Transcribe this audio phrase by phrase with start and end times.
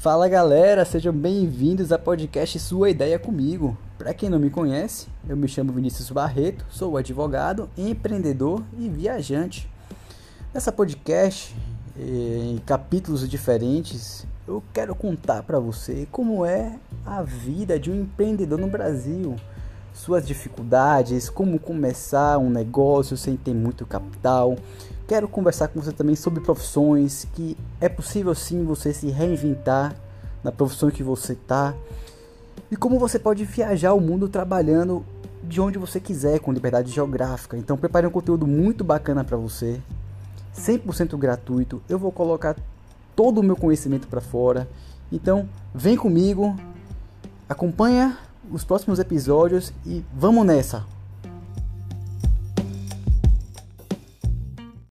[0.00, 3.76] Fala galera, sejam bem-vindos ao podcast Sua Ideia Comigo.
[3.98, 9.68] Para quem não me conhece, eu me chamo Vinícius Barreto, sou advogado, empreendedor e viajante.
[10.54, 11.54] Nessa podcast,
[11.98, 18.58] em capítulos diferentes, eu quero contar para você como é a vida de um empreendedor
[18.58, 19.36] no Brasil,
[19.92, 24.56] suas dificuldades, como começar um negócio sem ter muito capital.
[25.10, 29.92] Quero conversar com você também sobre profissões que é possível sim você se reinventar
[30.40, 31.74] na profissão que você está
[32.70, 35.04] e como você pode viajar o mundo trabalhando
[35.42, 37.56] de onde você quiser com liberdade geográfica.
[37.56, 39.80] Então preparei um conteúdo muito bacana para você,
[40.56, 41.82] 100% gratuito.
[41.88, 42.54] Eu vou colocar
[43.16, 44.68] todo o meu conhecimento para fora.
[45.10, 46.54] Então, vem comigo,
[47.48, 48.16] acompanha
[48.48, 50.99] os próximos episódios e vamos nessa!